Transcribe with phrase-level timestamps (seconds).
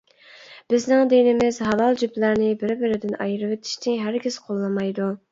[0.73, 5.11] بىزنىڭ دىنىمىز ھالال جۈپلەرنى بىر-بىرىدىن ئايرىۋېتىشنى ھەرگىز قوللىمايدۇ.